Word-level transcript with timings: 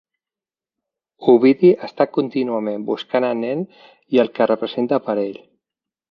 Ovidi 1.33 1.69
està 1.87 2.07
contínuament 2.15 2.85
buscant 2.87 3.27
el 3.27 3.37
nen 3.41 3.61
i 4.17 4.23
el 4.23 4.31
que 4.39 4.47
representa 4.53 4.99
per 5.11 5.15
ell. 5.25 5.37